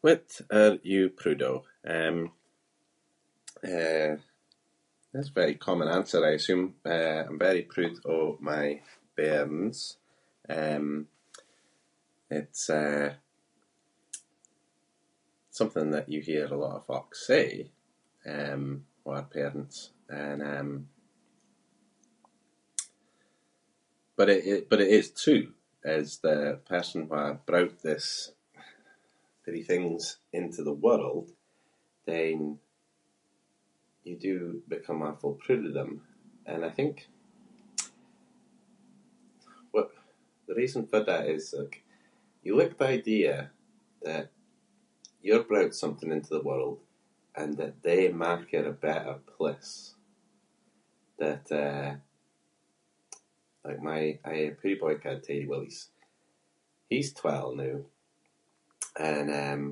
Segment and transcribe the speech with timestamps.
[0.00, 1.64] What are you prood of?
[1.86, 2.32] Um,
[3.62, 4.16] eh,
[5.12, 6.66] this is a very common answer, I assume.
[6.94, 8.66] Eh, I’m very prood of my
[9.18, 9.80] bairns.
[10.58, 10.88] Um,
[12.38, 13.10] it’s eh,
[15.58, 17.48] something that you hear a lot of folk say,
[18.36, 18.64] um,
[19.04, 19.78] who are parents,
[20.24, 20.70] and um,
[24.18, 25.48] but it is- but it is true.
[25.96, 26.38] As the
[26.72, 28.06] person who brought this
[29.44, 30.02] peerie things
[30.40, 31.26] into the world,
[32.10, 32.38] then
[34.06, 34.36] you do
[34.74, 35.92] become awfu’ prood of them
[36.50, 37.02] and I think-
[39.74, 39.96] wh-
[40.46, 41.76] the reason for that is, like,
[42.44, 43.36] you like the idea
[44.06, 44.26] that
[45.26, 46.78] you're brought something into the world
[47.40, 49.74] and that dey mak it a better place.
[51.20, 51.94] That, eh,
[53.90, 55.90] my [inc]
[56.88, 57.80] he’s twelve noo
[59.10, 59.62] and um,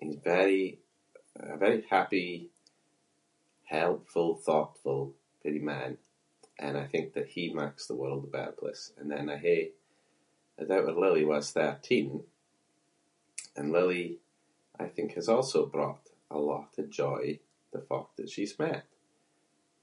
[0.00, 0.76] he’s very-
[1.34, 2.30] a very happy,
[3.76, 5.00] helpful, thoughtful
[5.42, 5.92] peerie man
[6.64, 9.64] and I think that he maks the world a better place and then I hae
[10.58, 12.10] wir daughter Lily who is thirteen,
[13.56, 14.08] and Lily
[14.78, 17.24] I think has also brought a lot of joy
[17.72, 18.86] to folk that she’s met.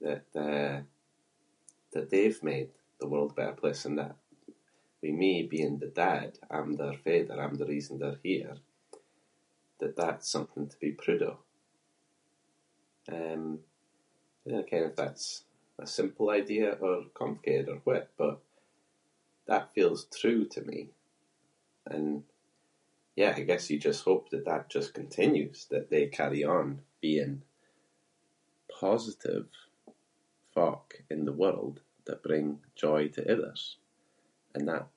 [0.04, 0.78] That, eh,
[1.92, 2.70] that they’ve made
[3.00, 4.16] the world a better place and that
[5.00, 8.56] with me being the dad- I’m their father, I’m the reason they’re here,
[9.80, 11.38] that that’s something to be prood of.
[13.16, 13.44] Um,
[14.46, 15.28] I dinna ken if that’s
[15.78, 18.38] a simple idea or complicated or what but
[19.50, 20.80] that feels true to me
[21.92, 22.08] and,
[23.20, 26.66] yeah, I guess you just hope that that just continues- that they carry on
[27.06, 27.34] being
[28.86, 29.48] positive
[30.56, 32.46] folk in the world that bring
[32.84, 33.62] joy to others,
[34.54, 34.88] and that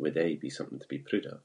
[0.00, 1.42] would aie be something to be prood of.